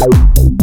Bye. 0.00 0.53